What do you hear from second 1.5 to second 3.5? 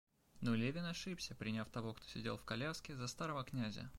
того, кто сидел в коляске, за старого